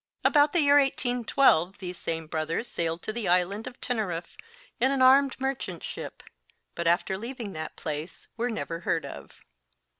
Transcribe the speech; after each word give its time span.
About 0.25 0.51
the 0.51 0.61
year 0.61 0.79
1812 0.79 1.77
these 1.77 1.95
same 1.99 2.25
brothers 2.25 2.67
sailed 2.67 3.03
to 3.03 3.13
the 3.13 3.27
island 3.27 3.67
of 3.67 3.79
Teneriffe 3.79 4.35
in 4.79 4.89
an 4.91 4.99
armed 4.99 5.39
merchant 5.39 5.83
ship, 5.83 6.23
but 6.73 6.87
after 6.87 7.19
leaving 7.19 7.53
that 7.53 7.75
place 7.75 8.27
were 8.35 8.49
never 8.49 8.79
heard 8.79 9.05
of. 9.05 9.43